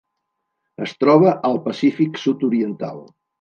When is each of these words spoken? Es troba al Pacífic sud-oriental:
Es 0.85 0.93
troba 1.03 1.33
al 1.51 1.59
Pacífic 1.67 2.19
sud-oriental: 2.23 3.05